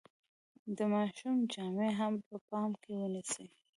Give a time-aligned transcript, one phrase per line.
[0.77, 3.45] د ماشوم جامې هم په پام کې ونیسئ.